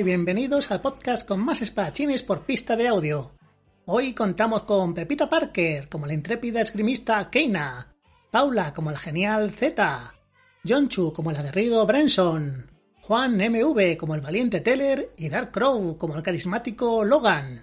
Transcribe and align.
y 0.00 0.02
bienvenidos 0.02 0.70
al 0.70 0.80
podcast 0.80 1.28
con 1.28 1.40
más 1.40 1.60
espadachines 1.60 2.22
por 2.22 2.46
pista 2.46 2.74
de 2.74 2.88
audio. 2.88 3.32
Hoy 3.84 4.14
contamos 4.14 4.62
con 4.62 4.94
Pepita 4.94 5.28
Parker 5.28 5.90
como 5.90 6.06
la 6.06 6.14
intrépida 6.14 6.62
esgrimista 6.62 7.28
Keina, 7.28 7.92
Paula 8.30 8.72
como 8.72 8.88
el 8.88 8.96
genial 8.96 9.50
Z, 9.50 10.14
Jonchu 10.66 11.12
como 11.12 11.30
el 11.30 11.36
aguerrido 11.36 11.84
Branson, 11.84 12.70
Juan 13.02 13.36
MV 13.36 13.98
como 13.98 14.14
el 14.14 14.22
valiente 14.22 14.60
Teller 14.60 15.10
y 15.18 15.28
Dark 15.28 15.50
Crow 15.50 15.98
como 15.98 16.16
el 16.16 16.22
carismático 16.22 17.04
Logan. 17.04 17.62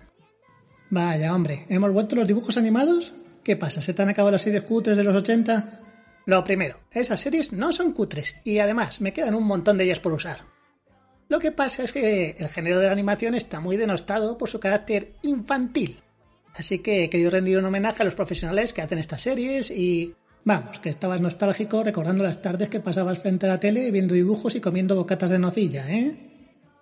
Vaya 0.91 1.33
hombre, 1.33 1.65
¿hemos 1.69 1.91
vuelto 1.91 2.15
los 2.15 2.27
dibujos 2.27 2.55
animados? 2.55 3.15
¿Qué 3.43 3.55
pasa? 3.55 3.81
¿Se 3.81 3.95
te 3.95 4.03
han 4.03 4.09
acabado 4.09 4.33
las 4.33 4.43
series 4.43 4.61
cutres 4.61 4.95
de 4.95 5.03
los 5.03 5.15
80? 5.15 5.81
Lo 6.27 6.43
primero, 6.43 6.81
esas 6.91 7.19
series 7.19 7.51
no 7.51 7.71
son 7.71 7.93
cutres 7.93 8.35
y 8.43 8.59
además 8.59 9.01
me 9.01 9.11
quedan 9.11 9.33
un 9.33 9.45
montón 9.45 9.79
de 9.79 9.85
ellas 9.85 9.99
por 9.99 10.13
usar. 10.13 10.56
Lo 11.29 11.39
que 11.39 11.51
pasa 11.51 11.83
es 11.83 11.91
que 11.91 12.35
el 12.37 12.47
género 12.47 12.79
de 12.79 12.87
la 12.87 12.93
animación 12.93 13.35
está 13.35 13.59
muy 13.59 13.77
denostado 13.77 14.37
por 14.37 14.49
su 14.49 14.59
carácter 14.59 15.13
infantil. 15.23 15.99
Así 16.55 16.79
que 16.79 17.03
he 17.03 17.09
querido 17.09 17.29
rendir 17.29 17.57
un 17.57 17.65
homenaje 17.65 18.01
a 18.01 18.05
los 18.05 18.15
profesionales 18.15 18.73
que 18.73 18.81
hacen 18.81 18.99
estas 18.99 19.21
series 19.21 19.69
y... 19.69 20.15
Vamos, 20.43 20.79
que 20.79 20.89
estabas 20.89 21.19
nostálgico 21.19 21.83
recordando 21.83 22.23
las 22.23 22.41
tardes 22.41 22.69
que 22.69 22.79
pasabas 22.79 23.19
frente 23.19 23.45
a 23.45 23.49
la 23.49 23.59
tele 23.59 23.91
viendo 23.91 24.15
dibujos 24.15 24.55
y 24.55 24.61
comiendo 24.61 24.95
bocatas 24.95 25.29
de 25.29 25.39
nocilla, 25.39 25.91
¿eh? 25.91 26.15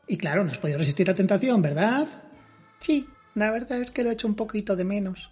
Y 0.07 0.17
claro, 0.17 0.43
no 0.43 0.51
has 0.51 0.59
podido 0.59 0.77
resistir 0.77 1.07
la 1.07 1.15
tentación, 1.15 1.63
¿verdad? 1.63 2.07
Sí, 2.79 3.07
la 3.33 3.49
verdad 3.49 3.81
es 3.81 3.89
que 3.89 4.03
lo 4.03 4.11
he 4.11 4.13
hecho 4.13 4.27
un 4.27 4.35
poquito 4.35 4.75
de 4.75 4.83
menos. 4.83 5.31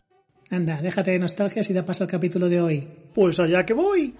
Anda, 0.49 0.81
déjate 0.81 1.11
de 1.11 1.19
nostalgias 1.19 1.69
y 1.69 1.73
da 1.73 1.85
paso 1.85 2.03
al 2.03 2.09
capítulo 2.09 2.49
de 2.49 2.59
hoy. 2.59 2.87
Pues 3.13 3.39
allá 3.39 3.65
que 3.65 3.73
voy. 3.73 4.15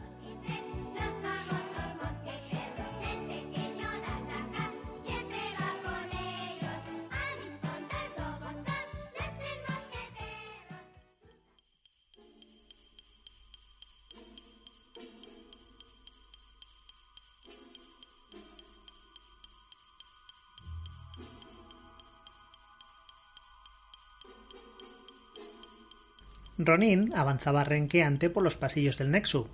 Ronin 26.66 27.12
avanzaba 27.16 27.64
renqueante 27.64 28.30
por 28.30 28.44
los 28.44 28.58
pasillos 28.58 28.98
del 28.98 29.12
Nexu. 29.12 29.48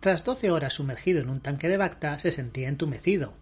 Tras 0.00 0.24
doce 0.24 0.50
horas 0.50 0.74
sumergido 0.74 1.20
en 1.20 1.30
un 1.30 1.40
tanque 1.40 1.68
de 1.68 1.76
Bacta, 1.76 2.18
se 2.18 2.32
sentía 2.32 2.68
entumecido. 2.68 3.34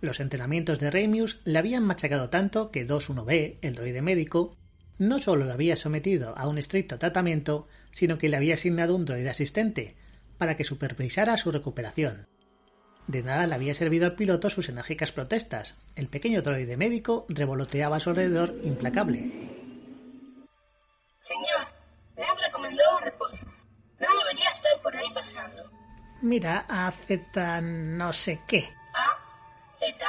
Los 0.00 0.20
entrenamientos 0.20 0.78
de 0.78 0.90
Ramius 0.90 1.40
le 1.44 1.58
habían 1.58 1.84
machacado 1.84 2.28
tanto 2.28 2.70
que 2.70 2.86
2-1B, 2.86 3.56
el 3.62 3.74
droide 3.74 4.02
médico, 4.02 4.56
no 4.98 5.18
solo 5.18 5.44
lo 5.44 5.52
había 5.52 5.76
sometido 5.76 6.36
a 6.36 6.48
un 6.48 6.58
estricto 6.58 6.98
tratamiento, 6.98 7.66
sino 7.90 8.18
que 8.18 8.28
le 8.28 8.36
había 8.36 8.54
asignado 8.54 8.94
un 8.94 9.04
droide 9.04 9.30
asistente, 9.30 9.96
para 10.38 10.56
que 10.56 10.64
supervisara 10.64 11.36
su 11.38 11.50
recuperación. 11.50 12.26
De 13.06 13.22
nada 13.22 13.46
le 13.46 13.54
había 13.54 13.74
servido 13.74 14.06
al 14.06 14.16
piloto 14.16 14.50
sus 14.50 14.68
enérgicas 14.68 15.12
protestas. 15.12 15.76
El 15.94 16.08
pequeño 16.08 16.42
droide 16.42 16.76
médico 16.76 17.24
revoloteaba 17.28 17.96
a 17.96 18.00
su 18.00 18.10
alrededor 18.10 18.54
implacable. 18.64 19.65
Mira, 26.22 26.64
a 26.68 26.90
Z 26.90 27.60
no 27.60 28.12
sé 28.12 28.40
qué. 28.46 28.72
A, 28.94 29.18
Z, 29.78 30.06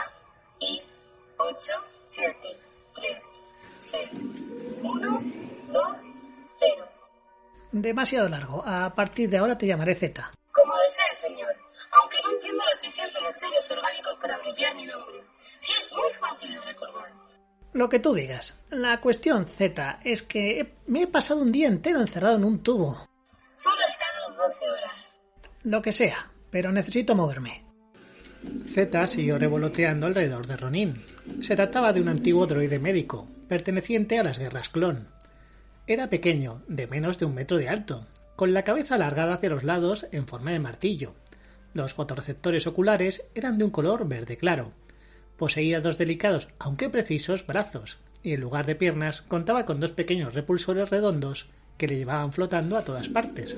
I, 0.59 0.81
8, 1.37 1.71
7, 2.07 2.57
3, 2.95 3.17
6, 3.79 4.09
1, 4.83 5.23
2, 5.67 5.83
0. 6.59 6.87
Demasiado 7.71 8.29
largo. 8.29 8.63
A 8.65 8.93
partir 8.95 9.29
de 9.29 9.37
ahora 9.37 9.57
te 9.57 9.67
llamaré 9.67 9.95
Z. 9.95 10.31
Como 10.51 10.73
desee, 10.77 11.29
señor. 11.29 11.55
Aunque 11.91 12.17
no 12.23 12.31
entiendo 12.31 12.63
la 12.63 12.75
afición 12.77 13.11
de 13.13 13.21
los 13.21 13.35
seres 13.35 13.69
orgánicos 13.69 14.15
para 14.21 14.35
abreviar 14.35 14.75
mi 14.75 14.85
nombre. 14.85 15.23
Sí 15.59 15.73
es 15.79 15.91
muy 15.91 16.11
fácil 16.13 16.53
de 16.53 16.61
recordar. 16.61 17.11
Lo 17.73 17.89
que 17.89 17.99
tú 17.99 18.13
digas. 18.13 18.59
La 18.69 19.01
cuestión 19.01 19.45
Z 19.45 19.99
es 20.03 20.23
que 20.23 20.77
me 20.87 21.03
he 21.03 21.07
pasado 21.07 21.41
un 21.41 21.51
día 21.51 21.67
entero 21.67 21.99
encerrado 21.99 22.37
en 22.37 22.45
un 22.45 22.63
tubo. 22.63 23.06
Lo 25.63 25.81
que 25.81 25.91
sea, 25.91 26.31
pero 26.51 26.71
necesito 26.71 27.15
moverme. 27.15 27.63
Z 28.65 29.07
siguió 29.07 29.37
revoloteando 29.37 30.07
alrededor 30.07 30.47
de 30.47 30.57
Ronin. 30.57 30.93
Se 31.41 31.55
trataba 31.55 31.93
de 31.93 32.01
un 32.01 32.09
antiguo 32.09 32.47
droide 32.47 32.79
médico, 32.79 33.27
perteneciente 33.47 34.19
a 34.19 34.23
las 34.23 34.39
guerras 34.39 34.69
clon. 34.69 35.07
Era 35.87 36.09
pequeño, 36.09 36.61
de 36.67 36.87
menos 36.87 37.17
de 37.17 37.25
un 37.25 37.33
metro 37.33 37.57
de 37.57 37.69
alto, 37.69 38.05
con 38.35 38.53
la 38.53 38.63
cabeza 38.63 38.95
alargada 38.95 39.35
hacia 39.35 39.49
los 39.49 39.63
lados 39.63 40.07
en 40.11 40.27
forma 40.27 40.51
de 40.51 40.59
martillo. 40.59 41.15
Los 41.73 41.93
fotorreceptores 41.93 42.67
oculares 42.67 43.23
eran 43.35 43.57
de 43.57 43.63
un 43.63 43.71
color 43.71 44.07
verde 44.07 44.37
claro. 44.37 44.71
Poseía 45.37 45.81
dos 45.81 45.97
delicados, 45.97 46.47
aunque 46.59 46.89
precisos, 46.89 47.45
brazos, 47.45 47.99
y 48.23 48.33
en 48.33 48.41
lugar 48.41 48.65
de 48.65 48.75
piernas 48.75 49.21
contaba 49.21 49.65
con 49.65 49.79
dos 49.79 49.91
pequeños 49.91 50.33
repulsores 50.33 50.89
redondos 50.89 51.49
que 51.77 51.87
le 51.87 51.97
llevaban 51.97 52.33
flotando 52.33 52.77
a 52.77 52.83
todas 52.83 53.07
partes. 53.07 53.55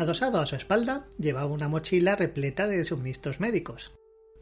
Adosado 0.00 0.40
a 0.40 0.46
su 0.46 0.56
espalda, 0.56 1.04
llevaba 1.18 1.52
una 1.52 1.68
mochila 1.68 2.16
repleta 2.16 2.66
de 2.66 2.86
suministros 2.86 3.38
médicos. 3.38 3.92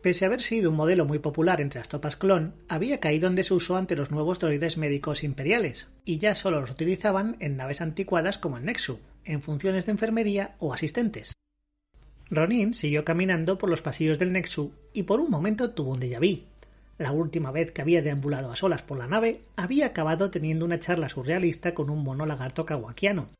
Pese 0.00 0.24
a 0.24 0.28
haber 0.28 0.40
sido 0.40 0.70
un 0.70 0.76
modelo 0.76 1.04
muy 1.04 1.18
popular 1.18 1.60
entre 1.60 1.80
las 1.80 1.88
tropas 1.88 2.14
clon, 2.14 2.54
había 2.68 3.00
caído 3.00 3.26
en 3.26 3.34
desuso 3.34 3.76
ante 3.76 3.96
los 3.96 4.12
nuevos 4.12 4.38
droides 4.38 4.76
médicos 4.76 5.24
imperiales, 5.24 5.88
y 6.04 6.18
ya 6.18 6.36
solo 6.36 6.60
los 6.60 6.70
utilizaban 6.70 7.36
en 7.40 7.56
naves 7.56 7.80
anticuadas 7.80 8.38
como 8.38 8.56
el 8.56 8.66
Nexu, 8.66 9.00
en 9.24 9.42
funciones 9.42 9.84
de 9.84 9.90
enfermería 9.90 10.54
o 10.60 10.72
asistentes. 10.72 11.32
Ronin 12.30 12.72
siguió 12.72 13.04
caminando 13.04 13.58
por 13.58 13.68
los 13.68 13.82
pasillos 13.82 14.20
del 14.20 14.32
Nexu 14.32 14.70
y 14.92 15.02
por 15.02 15.18
un 15.18 15.28
momento 15.28 15.70
tuvo 15.72 15.90
un 15.90 16.00
déjà 16.00 16.20
vu. 16.20 16.44
La 16.98 17.10
última 17.10 17.50
vez 17.50 17.72
que 17.72 17.82
había 17.82 18.00
deambulado 18.00 18.52
a 18.52 18.56
solas 18.56 18.82
por 18.82 18.96
la 18.96 19.08
nave, 19.08 19.40
había 19.56 19.86
acabado 19.86 20.30
teniendo 20.30 20.64
una 20.64 20.78
charla 20.78 21.08
surrealista 21.08 21.74
con 21.74 21.90
un 21.90 22.04
mono 22.04 22.26
lagarto 22.26 22.64
kawakiano. 22.64 23.30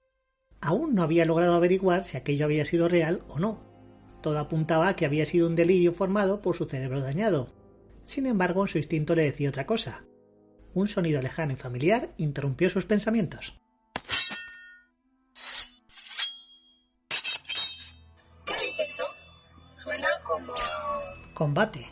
Aún 0.60 0.94
no 0.94 1.02
había 1.02 1.24
logrado 1.24 1.54
averiguar 1.54 2.04
si 2.04 2.16
aquello 2.16 2.44
había 2.44 2.64
sido 2.64 2.88
real 2.88 3.22
o 3.28 3.38
no. 3.38 3.60
Todo 4.22 4.38
apuntaba 4.38 4.88
a 4.88 4.97
que 4.97 5.06
había 5.06 5.24
sido 5.24 5.47
un 5.47 5.54
delirio 5.54 5.92
formado 5.92 6.42
por 6.42 6.56
su 6.56 6.65
cerebro 6.65 7.00
dañado. 7.00 7.53
Sin 8.04 8.27
embargo, 8.27 8.66
su 8.66 8.78
instinto 8.78 9.15
le 9.15 9.22
decía 9.22 9.50
otra 9.50 9.66
cosa. 9.66 10.04
Un 10.74 10.88
sonido 10.88 11.22
lejano 11.22 11.53
y 11.53 11.56
familiar 11.56 12.10
interrumpió 12.16 12.68
sus 12.71 12.84
pensamientos. 12.84 13.54
¿Qué 18.44 18.54
es 18.54 18.80
eso? 18.80 19.04
Suena 19.77 20.09
como... 20.24 20.53
Combate. 21.34 21.86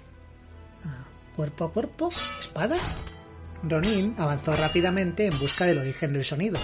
Ah, 0.84 1.06
Cuerpo 1.36 1.64
a 1.64 1.72
cuerpo. 1.72 2.08
¿Espadas? 2.40 2.96
Ronin 3.62 4.14
avanzó 4.18 4.54
rápidamente 4.56 5.26
en 5.26 5.38
busca 5.38 5.64
del 5.66 5.78
origen 5.78 6.12
del 6.12 6.24
sonido. 6.24 6.58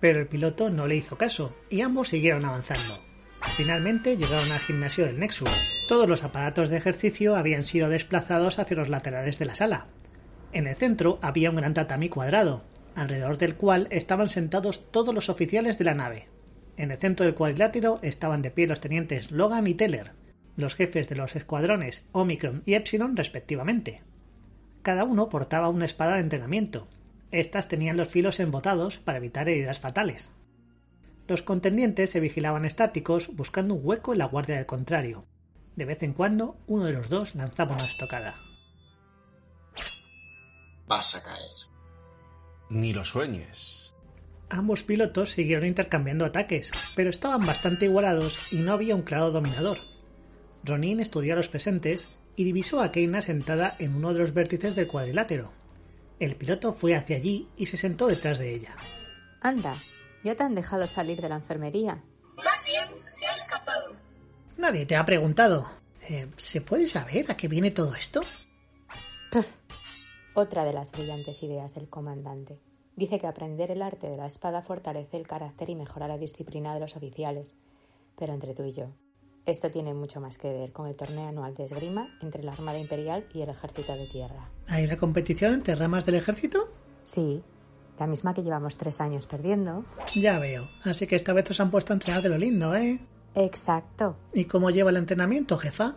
Pero 0.00 0.20
el 0.20 0.26
piloto 0.26 0.70
no 0.70 0.86
le 0.86 0.96
hizo 0.96 1.16
caso 1.16 1.54
y 1.70 1.80
ambos 1.80 2.08
siguieron 2.08 2.44
avanzando. 2.44 2.94
Finalmente 3.56 4.16
llegaron 4.16 4.50
al 4.52 4.58
gimnasio 4.58 5.06
del 5.06 5.18
Nexus. 5.18 5.50
Todos 5.88 6.08
los 6.08 6.24
aparatos 6.24 6.68
de 6.68 6.76
ejercicio 6.76 7.36
habían 7.36 7.62
sido 7.62 7.88
desplazados 7.88 8.58
hacia 8.58 8.76
los 8.76 8.88
laterales 8.88 9.38
de 9.38 9.46
la 9.46 9.54
sala. 9.54 9.86
En 10.52 10.66
el 10.66 10.76
centro 10.76 11.18
había 11.22 11.50
un 11.50 11.56
gran 11.56 11.74
tatami 11.74 12.08
cuadrado. 12.08 12.64
alrededor 12.94 13.36
del 13.36 13.56
cual 13.56 13.88
estaban 13.90 14.30
sentados 14.30 14.90
todos 14.90 15.14
los 15.14 15.28
oficiales 15.28 15.76
de 15.76 15.84
la 15.84 15.94
nave. 15.94 16.28
En 16.78 16.90
el 16.90 16.98
centro 16.98 17.26
del 17.26 17.34
cuadrilátero 17.34 17.98
estaban 18.02 18.40
de 18.40 18.50
pie 18.50 18.66
los 18.66 18.80
tenientes 18.80 19.30
Logan 19.30 19.66
y 19.66 19.74
Teller, 19.74 20.12
los 20.56 20.74
jefes 20.74 21.08
de 21.08 21.16
los 21.16 21.36
escuadrones 21.36 22.08
Omicron 22.12 22.62
y 22.64 22.72
Epsilon 22.72 23.16
respectivamente. 23.16 24.02
Cada 24.82 25.04
uno 25.04 25.28
portaba 25.28 25.68
una 25.68 25.84
espada 25.84 26.14
de 26.14 26.20
entrenamiento. 26.20 26.88
Estas 27.30 27.68
tenían 27.68 27.96
los 27.96 28.08
filos 28.08 28.40
embotados 28.40 28.98
para 28.98 29.18
evitar 29.18 29.48
heridas 29.48 29.80
fatales. 29.80 30.30
Los 31.28 31.42
contendientes 31.42 32.10
se 32.10 32.20
vigilaban 32.20 32.64
estáticos 32.64 33.34
buscando 33.34 33.74
un 33.74 33.80
hueco 33.82 34.12
en 34.12 34.20
la 34.20 34.26
guardia 34.26 34.56
del 34.56 34.66
contrario. 34.66 35.24
De 35.74 35.84
vez 35.84 36.02
en 36.02 36.12
cuando, 36.12 36.56
uno 36.66 36.84
de 36.84 36.92
los 36.92 37.08
dos 37.08 37.34
lanzaba 37.34 37.74
una 37.74 37.86
estocada. 37.86 38.36
Vas 40.86 41.14
a 41.16 41.22
caer. 41.22 41.50
Ni 42.70 42.92
lo 42.92 43.04
sueñes. 43.04 43.92
Ambos 44.48 44.84
pilotos 44.84 45.32
siguieron 45.32 45.66
intercambiando 45.66 46.24
ataques, 46.24 46.70
pero 46.94 47.10
estaban 47.10 47.44
bastante 47.44 47.86
igualados 47.86 48.52
y 48.52 48.56
no 48.56 48.72
había 48.72 48.94
un 48.94 49.02
claro 49.02 49.32
dominador. 49.32 49.78
Ronin 50.62 51.00
estudió 51.00 51.32
a 51.32 51.36
los 51.36 51.48
presentes 51.48 52.08
y 52.36 52.44
divisó 52.44 52.80
a 52.80 52.92
Keina 52.92 53.22
sentada 53.22 53.74
en 53.80 53.96
uno 53.96 54.12
de 54.12 54.20
los 54.20 54.32
vértices 54.32 54.76
del 54.76 54.86
cuadrilátero. 54.86 55.52
El 56.18 56.34
piloto 56.36 56.72
fue 56.72 56.94
hacia 56.94 57.16
allí 57.16 57.48
y 57.56 57.66
se 57.66 57.76
sentó 57.76 58.06
detrás 58.06 58.38
de 58.38 58.54
ella. 58.54 58.74
Anda, 59.40 59.74
ya 60.24 60.34
te 60.34 60.42
han 60.42 60.54
dejado 60.54 60.86
salir 60.86 61.20
de 61.20 61.28
la 61.28 61.36
enfermería. 61.36 62.02
Más 62.36 62.64
bien, 62.64 62.88
se 63.12 63.26
ha 63.26 63.36
escapado. 63.36 63.92
Nadie 64.56 64.86
te 64.86 64.96
ha 64.96 65.04
preguntado. 65.04 65.70
Eh, 66.08 66.28
¿Se 66.36 66.60
puede 66.60 66.88
saber 66.88 67.30
a 67.30 67.36
qué 67.36 67.48
viene 67.48 67.70
todo 67.70 67.94
esto? 67.94 68.22
Puf. 69.30 69.46
Otra 70.34 70.64
de 70.64 70.72
las 70.72 70.92
brillantes 70.92 71.42
ideas 71.42 71.74
del 71.74 71.88
comandante. 71.88 72.58
Dice 72.94 73.18
que 73.18 73.26
aprender 73.26 73.70
el 73.70 73.82
arte 73.82 74.08
de 74.08 74.16
la 74.16 74.26
espada 74.26 74.62
fortalece 74.62 75.18
el 75.18 75.26
carácter 75.26 75.68
y 75.68 75.74
mejora 75.74 76.08
la 76.08 76.16
disciplina 76.16 76.72
de 76.72 76.80
los 76.80 76.96
oficiales. 76.96 77.54
Pero 78.16 78.32
entre 78.32 78.54
tú 78.54 78.64
y 78.64 78.72
yo, 78.72 78.88
esto 79.46 79.70
tiene 79.70 79.94
mucho 79.94 80.20
más 80.20 80.38
que 80.38 80.52
ver 80.52 80.72
con 80.72 80.86
el 80.86 80.96
torneo 80.96 81.28
anual 81.28 81.54
de 81.54 81.64
esgrima 81.64 82.08
entre 82.20 82.42
la 82.42 82.52
Armada 82.52 82.78
Imperial 82.78 83.26
y 83.32 83.42
el 83.42 83.48
Ejército 83.48 83.96
de 83.96 84.06
Tierra. 84.06 84.50
¿Hay 84.68 84.84
una 84.84 84.96
competición 84.96 85.54
entre 85.54 85.76
ramas 85.76 86.04
del 86.04 86.16
ejército? 86.16 86.68
Sí, 87.04 87.42
la 87.98 88.06
misma 88.06 88.34
que 88.34 88.42
llevamos 88.42 88.76
tres 88.76 89.00
años 89.00 89.26
perdiendo. 89.26 89.84
Ya 90.14 90.38
veo. 90.38 90.68
Así 90.84 91.06
que 91.06 91.16
esta 91.16 91.32
vez 91.32 91.50
os 91.50 91.60
han 91.60 91.70
puesto 91.70 91.92
a 91.92 91.94
entrenar 91.94 92.22
de 92.22 92.28
lo 92.28 92.38
lindo, 92.38 92.74
¿eh? 92.74 93.00
Exacto. 93.34 94.16
¿Y 94.34 94.46
cómo 94.46 94.70
lleva 94.70 94.90
el 94.90 94.96
entrenamiento, 94.96 95.56
jefa? 95.56 95.94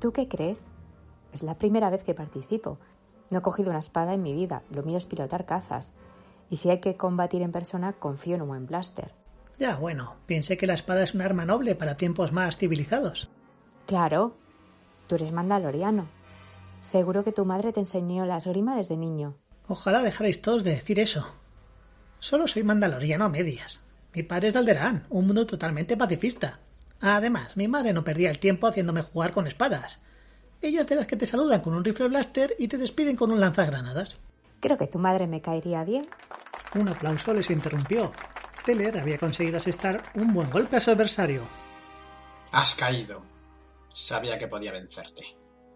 ¿Tú 0.00 0.12
qué 0.12 0.26
crees? 0.26 0.66
Es 1.32 1.42
la 1.42 1.58
primera 1.58 1.90
vez 1.90 2.04
que 2.04 2.14
participo. 2.14 2.78
No 3.30 3.38
he 3.38 3.42
cogido 3.42 3.70
una 3.70 3.80
espada 3.80 4.14
en 4.14 4.22
mi 4.22 4.32
vida. 4.32 4.62
Lo 4.70 4.82
mío 4.82 4.96
es 4.96 5.04
pilotar 5.04 5.44
cazas. 5.44 5.92
Y 6.48 6.56
si 6.56 6.70
hay 6.70 6.80
que 6.80 6.96
combatir 6.96 7.42
en 7.42 7.52
persona, 7.52 7.92
confío 7.92 8.36
en 8.36 8.42
un 8.42 8.48
buen 8.48 8.66
blaster. 8.66 9.12
Ya, 9.58 9.76
bueno, 9.76 10.16
pensé 10.26 10.56
que 10.56 10.66
la 10.66 10.74
espada 10.74 11.02
es 11.02 11.14
un 11.14 11.22
arma 11.22 11.46
noble 11.46 11.74
para 11.74 11.96
tiempos 11.96 12.32
más 12.32 12.58
civilizados. 12.58 13.30
Claro, 13.86 14.36
tú 15.06 15.14
eres 15.14 15.32
mandaloriano. 15.32 16.08
Seguro 16.82 17.24
que 17.24 17.32
tu 17.32 17.44
madre 17.44 17.72
te 17.72 17.80
enseñó 17.80 18.26
la 18.26 18.36
esgrima 18.36 18.76
desde 18.76 18.96
niño. 18.96 19.34
Ojalá 19.66 20.02
dejarais 20.02 20.42
todos 20.42 20.62
de 20.62 20.70
decir 20.70 21.00
eso. 21.00 21.26
Solo 22.20 22.46
soy 22.46 22.62
mandaloriano 22.62 23.24
a 23.24 23.28
medias. 23.28 23.82
Mi 24.14 24.22
padre 24.22 24.48
es 24.48 24.54
de 24.54 24.60
Alderaan, 24.60 25.06
un 25.10 25.26
mundo 25.26 25.46
totalmente 25.46 25.96
pacifista. 25.96 26.60
Además, 27.00 27.56
mi 27.56 27.68
madre 27.68 27.92
no 27.92 28.04
perdía 28.04 28.30
el 28.30 28.38
tiempo 28.38 28.66
haciéndome 28.66 29.02
jugar 29.02 29.32
con 29.32 29.46
espadas. 29.46 30.00
Ellas 30.62 30.86
de 30.86 30.96
las 30.96 31.06
que 31.06 31.16
te 31.16 31.26
saludan 31.26 31.60
con 31.60 31.74
un 31.74 31.84
rifle 31.84 32.08
blaster 32.08 32.54
y 32.58 32.68
te 32.68 32.78
despiden 32.78 33.16
con 33.16 33.30
un 33.30 33.40
lanzagranadas. 33.40 34.16
Creo 34.60 34.78
que 34.78 34.86
tu 34.86 34.98
madre 34.98 35.26
me 35.26 35.42
caería 35.42 35.84
bien. 35.84 36.06
Un 36.74 36.88
aplauso 36.88 37.34
les 37.34 37.50
interrumpió. 37.50 38.12
Teller 38.66 38.98
había 38.98 39.16
conseguido 39.16 39.58
asestar 39.58 40.02
un 40.14 40.34
buen 40.34 40.50
golpe 40.50 40.76
a 40.76 40.80
su 40.80 40.90
adversario. 40.90 41.42
Has 42.50 42.74
caído. 42.74 43.22
Sabía 43.94 44.36
que 44.36 44.48
podía 44.48 44.72
vencerte. 44.72 45.22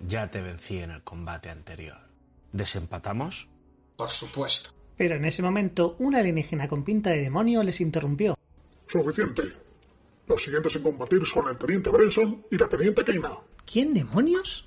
Ya 0.00 0.28
te 0.28 0.42
vencí 0.42 0.78
en 0.78 0.90
el 0.90 1.04
combate 1.04 1.50
anterior. 1.50 1.98
¿Desempatamos? 2.52 3.48
Por 3.96 4.10
supuesto. 4.10 4.70
Pero 4.96 5.14
en 5.14 5.24
ese 5.24 5.40
momento, 5.40 5.94
una 6.00 6.18
alienígena 6.18 6.66
con 6.66 6.82
pinta 6.82 7.10
de 7.10 7.22
demonio 7.22 7.62
les 7.62 7.80
interrumpió. 7.80 8.36
Suficiente. 8.88 9.44
Los 10.26 10.42
siguientes 10.42 10.74
en 10.74 10.82
combatir 10.82 11.24
son 11.26 11.48
el 11.48 11.56
teniente 11.56 11.90
Brenson 11.90 12.44
y 12.50 12.58
la 12.58 12.68
teniente 12.68 13.04
Keina. 13.04 13.38
¿Quién 13.64 13.94
demonios? 13.94 14.66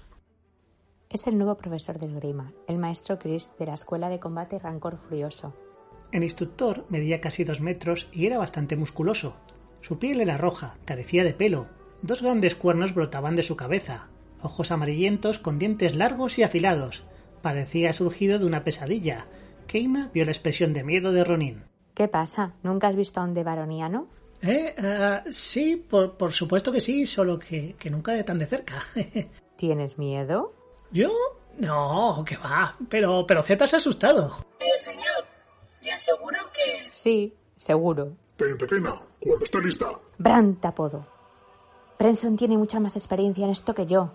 Es 1.10 1.28
el 1.28 1.38
nuevo 1.38 1.58
profesor 1.58 2.00
de 2.00 2.06
esgrima, 2.06 2.54
el 2.68 2.80
maestro 2.80 3.20
Chris 3.20 3.52
de 3.60 3.66
la 3.66 3.74
Escuela 3.74 4.08
de 4.08 4.22
Combate 4.22 4.60
Rancor 4.60 4.98
Furioso. 4.98 5.54
El 6.14 6.24
instructor 6.24 6.86
medía 6.90 7.20
casi 7.20 7.44
dos 7.44 7.60
metros 7.60 8.08
y 8.14 8.28
era 8.28 8.38
bastante 8.38 8.76
musculoso. 8.76 9.36
Su 9.82 9.98
piel 9.98 10.22
era 10.22 10.38
roja, 10.38 10.76
carecía 10.86 11.24
de 11.24 11.34
pelo. 11.34 11.66
Dos 12.04 12.22
grandes 12.22 12.56
cuernos 12.56 12.94
brotaban 12.94 13.36
de 13.36 13.42
su 13.42 13.58
cabeza, 13.58 14.10
ojos 14.40 14.72
amarillentos 14.72 15.40
con 15.40 15.58
dientes 15.58 15.96
largos 15.96 16.38
y 16.38 16.44
afilados. 16.44 17.04
Parecía 17.42 17.94
surgido 17.94 18.38
de 18.38 18.46
una 18.46 18.64
pesadilla. 18.64 19.26
Keina 19.66 20.12
vio 20.14 20.24
la 20.24 20.32
expresión 20.32 20.72
de 20.72 20.84
miedo 20.84 21.12
de 21.12 21.24
Ronin. 21.24 21.64
¿Qué 21.96 22.08
pasa? 22.08 22.54
¿Nunca 22.62 22.90
has 22.90 22.96
visto 22.96 23.20
a 23.20 23.24
un 23.24 23.34
devaroniano? 23.34 24.08
¿Eh? 24.44 24.76
Ah, 24.78 25.24
sí, 25.32 25.78
por, 25.78 26.16
por 26.16 26.32
supuesto 26.32 26.72
que 26.72 26.80
sí, 26.80 27.08
solo 27.08 27.40
que, 27.40 27.76
que 27.80 27.90
nunca 27.90 28.12
de 28.12 28.24
tan 28.24 28.38
de 28.38 28.46
cerca. 28.46 28.84
¿Tienes 29.56 29.98
miedo? 29.98 30.54
¿Yo? 30.92 31.10
No, 31.58 32.24
que 32.24 32.38
va. 32.38 32.76
Pero, 32.88 33.26
pero 33.26 33.42
Z 33.42 33.66
se 33.68 33.76
ha 33.76 33.78
asustado. 33.78 34.46
Pero 34.60 34.72
señor, 34.84 35.33
le 35.84 35.92
aseguro 35.92 36.38
que... 36.54 36.90
Sí, 36.92 37.34
seguro. 37.56 38.16
Cuando 38.38 39.46
esté 39.46 39.62
lista. 39.62 39.88
Bran 40.18 40.56
te 40.56 40.68
apodo. 40.68 41.06
Brenson 42.00 42.36
tiene 42.36 42.58
mucha 42.58 42.80
más 42.80 42.96
experiencia 42.96 43.46
en 43.46 43.52
esto 43.52 43.74
que 43.74 43.86
yo. 43.86 44.12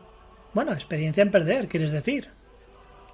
Bueno, 0.53 0.73
experiencia 0.73 1.23
en 1.23 1.31
perder, 1.31 1.69
quieres 1.69 1.91
decir. 1.93 2.31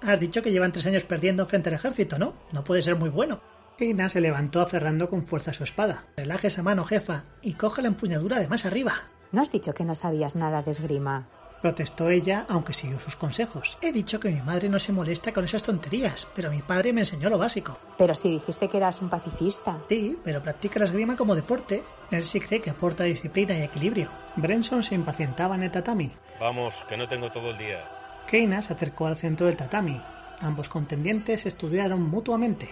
Has 0.01 0.19
dicho 0.19 0.41
que 0.41 0.51
llevan 0.51 0.71
tres 0.71 0.85
años 0.87 1.03
perdiendo 1.03 1.45
frente 1.45 1.69
al 1.69 1.75
ejército, 1.75 2.17
¿no? 2.17 2.33
No 2.51 2.63
puede 2.63 2.81
ser 2.81 2.95
muy 2.95 3.09
bueno. 3.09 3.39
Keina 3.77 4.09
se 4.09 4.21
levantó 4.21 4.61
aferrando 4.61 5.09
con 5.09 5.25
fuerza 5.25 5.53
su 5.53 5.63
espada. 5.63 6.05
Relaje 6.17 6.47
esa 6.47 6.63
mano, 6.63 6.85
jefa, 6.85 7.25
y 7.41 7.53
coge 7.53 7.81
la 7.81 7.89
empuñadura 7.89 8.39
de 8.39 8.47
más 8.47 8.65
arriba. 8.65 8.93
¿No 9.31 9.41
has 9.41 9.51
dicho 9.51 9.73
que 9.73 9.83
no 9.83 9.95
sabías 9.95 10.35
nada 10.35 10.61
de 10.63 10.71
esgrima? 10.71 11.27
Protestó 11.65 12.11
ella, 12.11 12.45
aunque 12.47 12.73
siguió 12.73 12.99
sus 12.99 13.15
consejos. 13.15 13.75
He 13.81 13.91
dicho 13.91 14.19
que 14.19 14.29
mi 14.29 14.39
madre 14.39 14.69
no 14.69 14.77
se 14.77 14.93
molesta 14.93 15.33
con 15.33 15.45
esas 15.45 15.63
tonterías, 15.63 16.27
pero 16.35 16.51
mi 16.51 16.61
padre 16.61 16.93
me 16.93 17.01
enseñó 17.01 17.27
lo 17.27 17.39
básico. 17.39 17.75
Pero 17.97 18.13
si 18.13 18.29
dijiste 18.29 18.69
que 18.69 18.77
eras 18.77 19.01
un 19.01 19.09
pacifista. 19.09 19.79
Sí, 19.89 20.15
pero 20.23 20.43
practica 20.43 20.77
la 20.77 20.85
esgrima 20.85 21.15
como 21.15 21.33
deporte. 21.33 21.83
Él 22.11 22.21
sí 22.21 22.39
cree 22.39 22.61
que 22.61 22.69
aporta 22.69 23.05
disciplina 23.05 23.57
y 23.57 23.63
equilibrio. 23.63 24.09
Brenson 24.35 24.83
se 24.83 24.93
impacientaba 24.93 25.55
en 25.55 25.63
el 25.63 25.71
tatami. 25.71 26.11
Vamos, 26.39 26.75
que 26.87 26.97
no 26.97 27.07
tengo 27.07 27.31
todo 27.31 27.49
el 27.49 27.57
día. 27.57 27.83
Keina 28.27 28.61
se 28.61 28.73
acercó 28.73 29.07
al 29.07 29.17
centro 29.17 29.47
del 29.47 29.57
tatami. 29.57 29.99
Ambos 30.41 30.69
contendientes 30.69 31.47
estudiaron 31.47 31.99
mutuamente. 32.03 32.69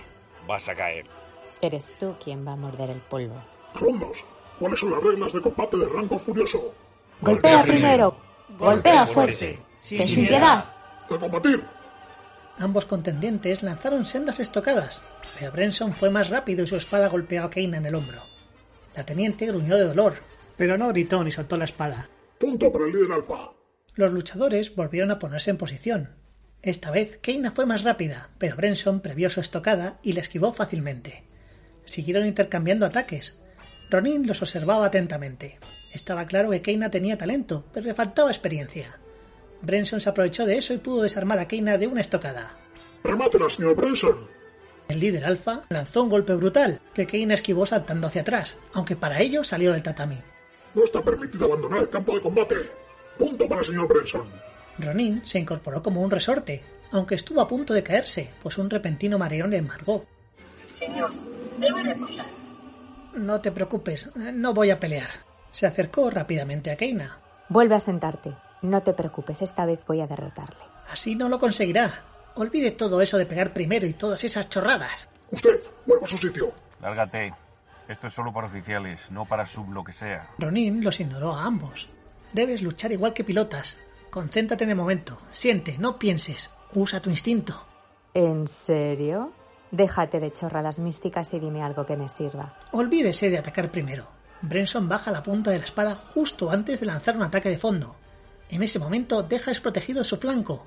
Vas 0.48 0.70
a 0.70 0.76
caer. 0.76 1.08
Eres 1.62 1.92
tú 1.98 2.14
quien 2.24 2.46
va 2.46 2.52
a 2.52 2.58
morder 2.58 2.92
el 2.92 3.00
polvo. 3.00 3.42
Alumnos, 3.74 4.24
¿cuáles 4.60 4.80
son 4.80 4.92
las 4.92 5.02
reglas 5.02 5.34
de 5.34 5.42
combate 5.42 5.78
de 5.78 5.88
rango 5.88 6.20
furioso? 6.20 6.76
Golpea 7.22 7.64
primero. 7.64 8.23
Golpea 8.58 9.06
fuerte. 9.06 9.60
Sin 9.78 10.28
piedad. 10.28 10.66
¡A 11.10 11.18
combatir! 11.20 11.64
Ambos 12.60 12.86
contendientes 12.86 13.64
lanzaron 13.64 14.06
sendas 14.06 14.40
estocadas, 14.40 15.02
pero 15.38 15.52
Brenson 15.52 15.94
fue 15.94 16.10
más 16.10 16.30
rápido 16.30 16.64
y 16.64 16.68
su 16.68 16.76
espada 16.76 17.10
golpeó 17.10 17.44
a 17.44 17.50
Keina 17.50 17.78
en 17.78 17.86
el 17.86 17.96
hombro. 17.96 18.22
La 18.96 19.06
teniente 19.06 19.48
gruñó 19.48 19.76
de 19.76 19.86
dolor, 19.86 20.16
pero 20.56 20.78
no 20.78 20.90
gritó 20.90 21.24
ni 21.24 21.32
soltó 21.32 21.58
la 21.58 21.66
espada. 21.66 22.10
Punto 22.38 22.72
para 22.72 22.86
el 22.86 22.92
líder 22.92 23.12
alfa. 23.12 23.52
Los 23.96 24.12
luchadores 24.12 24.76
volvieron 24.76 25.12
a 25.12 25.20
ponerse 25.20 25.50
en 25.50 25.58
posición. 25.58 26.16
Esta 26.62 26.92
vez 26.92 27.18
Keina 27.18 27.52
fue 27.52 27.66
más 27.66 27.84
rápida, 27.84 28.30
pero 28.38 28.56
Brenson 28.56 29.02
previó 29.02 29.30
su 29.30 29.42
estocada 29.42 30.00
y 30.04 30.14
la 30.14 30.22
esquivó 30.22 30.54
fácilmente. 30.54 31.24
Siguieron 31.86 32.26
intercambiando 32.26 32.86
ataques. 32.86 33.42
Ronin 33.90 34.26
los 34.26 34.42
observaba 34.42 34.86
atentamente. 34.86 35.60
Estaba 35.94 36.26
claro 36.26 36.50
que 36.50 36.62
Keina 36.62 36.90
tenía 36.90 37.18
talento, 37.18 37.64
pero 37.72 37.86
le 37.86 37.94
faltaba 37.94 38.32
experiencia. 38.32 38.98
Brenson 39.62 40.02
se 40.02 40.10
aprovechó 40.10 40.46
de 40.46 40.58
eso 40.58 40.74
y 40.74 40.78
pudo 40.78 41.04
desarmar 41.04 41.38
a 41.40 41.48
Keina 41.48 41.78
de 41.78 41.88
una 41.88 42.02
estocada. 42.02 42.58
Remátela, 43.04 43.50
señor 43.50 43.76
Brenson. 43.76 44.28
El 44.90 45.00
líder 45.00 45.24
alfa 45.24 45.64
lanzó 45.70 46.04
un 46.04 46.10
golpe 46.10 46.34
brutal, 46.34 46.82
que 46.94 47.06
Keina 47.06 47.36
esquivó 47.36 47.66
saltando 47.66 48.08
hacia 48.08 48.22
atrás, 48.22 48.58
aunque 48.74 48.96
para 48.96 49.22
ello 49.22 49.44
salió 49.44 49.72
del 49.72 49.84
tatami. 49.84 50.18
No 50.74 50.84
está 50.84 51.02
permitido 51.02 51.46
abandonar 51.46 51.82
el 51.82 51.90
campo 51.90 52.16
de 52.16 52.22
combate. 52.22 52.56
Punto 53.18 53.48
para 53.48 53.62
el 53.62 53.68
señor 53.68 53.88
Brenson. 53.88 54.28
Ronin 54.80 55.22
se 55.24 55.40
incorporó 55.40 55.84
como 55.84 56.02
un 56.02 56.10
resorte, 56.10 56.64
aunque 56.92 57.16
estuvo 57.16 57.40
a 57.40 57.48
punto 57.48 57.74
de 57.74 57.84
caerse, 57.84 58.32
pues 58.42 58.58
un 58.58 58.70
repentino 58.70 59.20
mareón 59.20 59.52
le 59.52 59.58
embargó. 59.58 60.06
Señor, 60.74 61.12
debe 61.60 61.84
reposar. 61.84 62.26
No 63.16 63.40
te 63.40 63.52
preocupes, 63.52 64.10
no 64.16 64.54
voy 64.56 64.72
a 64.72 64.80
pelear. 64.80 65.10
Se 65.54 65.68
acercó 65.68 66.10
rápidamente 66.10 66.72
a 66.72 66.76
Keina. 66.76 67.20
Vuelve 67.48 67.76
a 67.76 67.80
sentarte. 67.80 68.34
No 68.64 68.82
te 68.82 68.94
preocupes, 68.94 69.44
esta 69.44 69.68
vez 69.68 69.86
voy 69.86 70.02
a 70.02 70.08
derrotarle. 70.08 70.64
Así 70.90 71.14
no 71.14 71.30
lo 71.30 71.40
conseguirá. 71.40 71.92
Olvide 72.34 72.72
todo 72.72 73.00
eso 73.02 73.20
de 73.20 73.28
pegar 73.28 73.54
primero 73.54 73.86
y 73.86 73.94
todas 73.94 74.24
esas 74.24 74.50
chorradas. 74.50 75.10
Usted, 75.30 75.62
vuelva 75.86 76.08
a 76.08 76.10
su 76.10 76.18
sitio. 76.18 76.52
Lárgate. 76.82 77.36
Esto 77.88 78.08
es 78.08 78.14
solo 78.14 78.34
para 78.34 78.48
oficiales, 78.48 79.12
no 79.12 79.26
para 79.26 79.46
sub 79.46 79.72
lo 79.72 79.84
que 79.84 79.94
sea. 79.94 80.28
Ronin 80.40 80.84
los 80.84 81.00
ignoró 81.00 81.36
a 81.36 81.46
ambos. 81.46 81.88
Debes 82.32 82.64
luchar 82.64 82.92
igual 82.92 83.14
que 83.14 83.24
pilotas. 83.24 83.78
Concéntrate 84.10 84.64
en 84.64 84.72
el 84.72 84.76
momento. 84.76 85.20
Siente, 85.30 85.78
no 85.78 86.00
pienses. 86.00 86.50
Usa 86.74 87.00
tu 87.00 87.12
instinto. 87.12 87.64
¿En 88.16 88.48
serio? 88.48 89.34
Déjate 89.70 90.20
de 90.20 90.32
chorradas 90.32 90.80
místicas 90.80 91.32
y 91.36 91.40
dime 91.40 91.62
algo 91.62 91.86
que 91.86 91.96
me 91.96 92.10
sirva. 92.10 92.58
Olvídese 92.72 93.30
de 93.30 93.38
atacar 93.38 93.70
primero. 93.70 94.23
Brenson 94.44 94.90
baja 94.90 95.10
la 95.10 95.24
punta 95.24 95.52
de 95.52 95.60
la 95.60 95.64
espada 95.64 95.96
justo 95.96 96.52
antes 96.52 96.82
de 96.82 96.86
lanzar 96.86 97.16
un 97.16 97.24
ataque 97.24 97.50
de 97.50 97.58
fondo. 97.58 97.96
En 98.50 98.62
ese 98.62 98.78
momento 98.78 99.24
deja 99.24 99.52
desprotegido 99.52 100.04
su 100.04 100.18
flanco. 100.18 100.66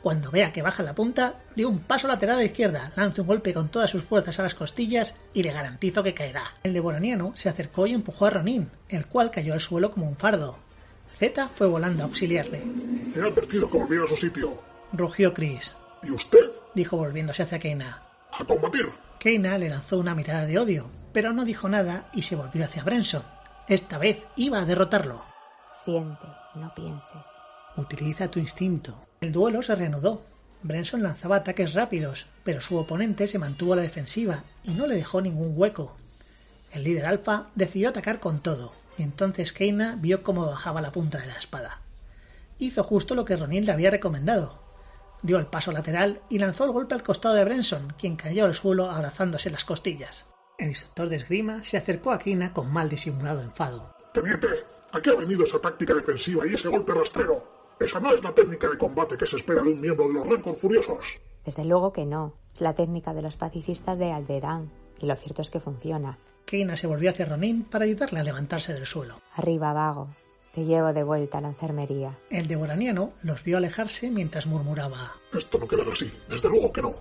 Cuando 0.00 0.30
vea 0.30 0.52
que 0.52 0.62
baja 0.62 0.84
la 0.84 0.94
punta, 0.94 1.34
de 1.56 1.66
un 1.66 1.80
paso 1.80 2.06
lateral 2.06 2.36
a 2.36 2.38
la 2.38 2.44
izquierda, 2.44 2.92
lanza 2.94 3.22
un 3.22 3.26
golpe 3.26 3.52
con 3.52 3.68
todas 3.68 3.90
sus 3.90 4.04
fuerzas 4.04 4.38
a 4.38 4.44
las 4.44 4.54
costillas 4.54 5.16
y 5.34 5.42
le 5.42 5.50
garantizo 5.50 6.04
que 6.04 6.14
caerá. 6.14 6.54
El 6.62 6.72
devoraniano 6.72 7.32
se 7.34 7.48
acercó 7.48 7.88
y 7.88 7.94
empujó 7.94 8.26
a 8.26 8.30
Ronin, 8.30 8.70
el 8.88 9.06
cual 9.06 9.32
cayó 9.32 9.54
al 9.54 9.60
suelo 9.60 9.90
como 9.90 10.08
un 10.08 10.16
fardo. 10.16 10.58
Z 11.18 11.48
fue 11.48 11.66
volando 11.66 12.04
a 12.04 12.06
auxiliarle. 12.06 12.62
He 13.16 13.20
advertido 13.20 13.68
que 13.68 13.78
volviera 13.78 14.04
a 14.04 14.08
su 14.08 14.16
sitio. 14.16 14.62
Rugió 14.92 15.34
Chris. 15.34 15.74
¿Y 16.04 16.12
usted? 16.12 16.52
Dijo 16.76 16.96
volviéndose 16.96 17.42
hacia 17.42 17.58
Keina. 17.58 18.02
¡A 18.38 18.44
combatir! 18.44 18.86
Keina 19.18 19.56
le 19.56 19.70
lanzó 19.70 19.98
una 19.98 20.14
mirada 20.14 20.44
de 20.44 20.58
odio, 20.58 20.90
pero 21.12 21.32
no 21.32 21.44
dijo 21.44 21.68
nada 21.68 22.10
y 22.12 22.22
se 22.22 22.36
volvió 22.36 22.64
hacia 22.64 22.84
Brenson. 22.84 23.22
Esta 23.66 23.96
vez 23.96 24.18
iba 24.36 24.60
a 24.60 24.66
derrotarlo. 24.66 25.22
Siente, 25.72 26.26
no 26.54 26.72
pienses. 26.74 27.16
Utiliza 27.76 28.30
tu 28.30 28.38
instinto. 28.38 29.06
El 29.20 29.32
duelo 29.32 29.62
se 29.62 29.74
reanudó. 29.74 30.22
Brenson 30.62 31.02
lanzaba 31.02 31.36
ataques 31.36 31.72
rápidos, 31.72 32.26
pero 32.44 32.60
su 32.60 32.76
oponente 32.76 33.26
se 33.26 33.38
mantuvo 33.38 33.72
a 33.72 33.76
la 33.76 33.82
defensiva 33.82 34.44
y 34.64 34.72
no 34.72 34.86
le 34.86 34.96
dejó 34.96 35.22
ningún 35.22 35.54
hueco. 35.56 35.96
El 36.70 36.84
líder 36.84 37.06
alfa 37.06 37.46
decidió 37.54 37.88
atacar 37.88 38.20
con 38.20 38.40
todo, 38.40 38.72
y 38.98 39.02
entonces 39.02 39.52
Keina 39.52 39.96
vio 39.98 40.22
cómo 40.22 40.46
bajaba 40.46 40.82
la 40.82 40.92
punta 40.92 41.18
de 41.18 41.26
la 41.26 41.38
espada. 41.38 41.80
Hizo 42.58 42.82
justo 42.82 43.14
lo 43.14 43.24
que 43.24 43.36
Ronin 43.36 43.64
le 43.64 43.72
había 43.72 43.90
recomendado. 43.90 44.65
Dio 45.26 45.38
el 45.38 45.46
paso 45.46 45.72
lateral 45.72 46.20
y 46.28 46.38
lanzó 46.38 46.66
el 46.66 46.70
golpe 46.70 46.94
al 46.94 47.02
costado 47.02 47.34
de 47.34 47.44
Brenson, 47.44 47.92
quien 47.98 48.14
cayó 48.14 48.44
al 48.44 48.54
suelo 48.54 48.88
abrazándose 48.88 49.50
las 49.50 49.64
costillas. 49.64 50.30
El 50.56 50.68
instructor 50.68 51.08
de 51.08 51.16
esgrima 51.16 51.64
se 51.64 51.76
acercó 51.76 52.12
a 52.12 52.18
Keina 52.20 52.52
con 52.52 52.72
mal 52.72 52.88
disimulado 52.88 53.42
enfado. 53.42 53.96
Teniente, 54.14 54.46
¿a 54.92 55.00
qué 55.00 55.10
ha 55.10 55.16
venido 55.16 55.42
esa 55.42 55.58
táctica 55.58 55.94
defensiva 55.94 56.46
y 56.46 56.54
ese 56.54 56.68
golpe 56.68 56.92
rastrero? 56.92 57.74
Esa 57.80 57.98
no 57.98 58.14
es 58.14 58.22
la 58.22 58.32
técnica 58.32 58.68
de 58.68 58.78
combate 58.78 59.16
que 59.16 59.26
se 59.26 59.34
espera 59.34 59.64
de 59.64 59.72
un 59.72 59.80
miembro 59.80 60.06
de 60.06 60.14
los 60.14 60.28
Rancor 60.28 60.54
Furiosos. 60.54 61.04
Desde 61.44 61.64
luego 61.64 61.92
que 61.92 62.06
no. 62.06 62.34
Es 62.54 62.60
la 62.60 62.76
técnica 62.76 63.12
de 63.12 63.22
los 63.22 63.36
pacifistas 63.36 63.98
de 63.98 64.12
Alderaan. 64.12 64.70
Y 65.00 65.06
lo 65.06 65.16
cierto 65.16 65.42
es 65.42 65.50
que 65.50 65.58
funciona. 65.58 66.18
Keina 66.44 66.76
se 66.76 66.86
volvió 66.86 67.10
hacia 67.10 67.26
Ronin 67.26 67.64
para 67.64 67.84
ayudarle 67.84 68.20
a 68.20 68.24
levantarse 68.24 68.72
del 68.74 68.86
suelo. 68.86 69.20
Arriba, 69.34 69.72
vago. 69.72 70.08
Te 70.56 70.64
llevo 70.64 70.94
de 70.94 71.02
vuelta 71.02 71.36
a 71.36 71.42
la 71.42 71.48
enfermería. 71.48 72.16
El 72.30 72.48
devoraniano 72.48 73.12
los 73.22 73.44
vio 73.44 73.58
alejarse 73.58 74.10
mientras 74.10 74.46
murmuraba. 74.46 75.12
Esto 75.36 75.58
no 75.58 75.68
quedará 75.68 75.92
así. 75.92 76.10
Desde 76.30 76.48
luego 76.48 76.72
que 76.72 76.80
no. 76.80 76.94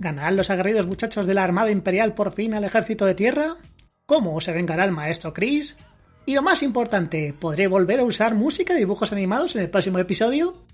¿Ganarán 0.00 0.34
los 0.34 0.48
aguerridos 0.48 0.86
muchachos 0.86 1.26
de 1.26 1.34
la 1.34 1.44
Armada 1.44 1.70
Imperial 1.70 2.14
por 2.14 2.32
fin 2.32 2.54
al 2.54 2.64
ejército 2.64 3.04
de 3.04 3.14
tierra? 3.14 3.58
¿Cómo 4.06 4.40
se 4.40 4.52
vengará 4.52 4.84
el 4.84 4.92
maestro 4.92 5.34
Chris? 5.34 5.76
Y 6.24 6.34
lo 6.34 6.40
más 6.40 6.62
importante, 6.62 7.34
¿podré 7.38 7.66
volver 7.66 8.00
a 8.00 8.04
usar 8.04 8.34
música 8.34 8.72
de 8.72 8.80
dibujos 8.80 9.12
animados 9.12 9.54
en 9.56 9.62
el 9.62 9.68
próximo 9.68 9.98
episodio? 9.98 10.64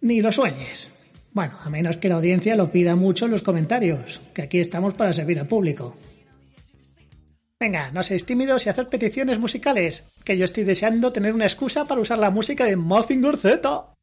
Ni 0.00 0.20
lo 0.20 0.30
sueñes. 0.30 0.92
Bueno, 1.32 1.58
a 1.64 1.68
menos 1.68 1.96
que 1.96 2.08
la 2.08 2.14
audiencia 2.14 2.54
lo 2.54 2.70
pida 2.70 2.94
mucho 2.94 3.24
en 3.24 3.32
los 3.32 3.42
comentarios, 3.42 4.20
que 4.32 4.42
aquí 4.42 4.60
estamos 4.60 4.94
para 4.94 5.12
servir 5.12 5.40
al 5.40 5.48
público. 5.48 5.96
Venga, 7.58 7.90
no 7.90 8.04
seáis 8.04 8.24
tímidos 8.24 8.66
y 8.66 8.68
haced 8.68 8.86
peticiones 8.86 9.40
musicales, 9.40 10.06
que 10.24 10.38
yo 10.38 10.44
estoy 10.44 10.62
deseando 10.62 11.12
tener 11.12 11.34
una 11.34 11.46
excusa 11.46 11.86
para 11.86 12.00
usar 12.00 12.18
la 12.18 12.30
música 12.30 12.66
de 12.66 12.76
Mazinger 12.76 13.36
Z. 13.36 13.94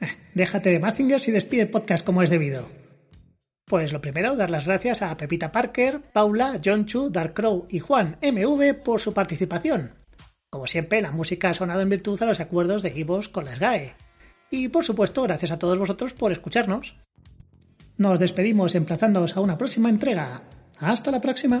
Eh, 0.00 0.06
Déjate 0.32 0.70
de 0.70 0.78
Mazinger 0.78 1.20
y 1.26 1.32
despide 1.32 1.66
podcast 1.66 2.06
como 2.06 2.22
es 2.22 2.30
debido. 2.30 2.77
Pues 3.68 3.92
lo 3.92 4.00
primero, 4.00 4.34
dar 4.34 4.50
las 4.50 4.64
gracias 4.64 5.02
a 5.02 5.14
Pepita 5.16 5.52
Parker, 5.52 6.00
Paula, 6.12 6.58
Jonchu, 6.64 7.10
Dark 7.10 7.34
Crow 7.34 7.66
y 7.68 7.80
Juan 7.80 8.16
MV 8.22 8.82
por 8.82 9.00
su 9.00 9.12
participación. 9.12 9.92
Como 10.48 10.66
siempre, 10.66 11.02
la 11.02 11.12
música 11.12 11.50
ha 11.50 11.54
sonado 11.54 11.82
en 11.82 11.90
virtud 11.90 12.20
a 12.22 12.26
los 12.26 12.40
acuerdos 12.40 12.82
de 12.82 12.90
Gibos 12.90 13.28
con 13.28 13.44
las 13.44 13.58
GAE. 13.58 13.94
Y 14.50 14.68
por 14.68 14.86
supuesto, 14.86 15.22
gracias 15.22 15.52
a 15.52 15.58
todos 15.58 15.78
vosotros 15.78 16.14
por 16.14 16.32
escucharnos. 16.32 16.96
Nos 17.98 18.18
despedimos 18.18 18.74
emplazándoos 18.74 19.36
a 19.36 19.42
una 19.42 19.58
próxima 19.58 19.90
entrega. 19.90 20.44
Hasta 20.78 21.10
la 21.10 21.20
próxima. 21.20 21.60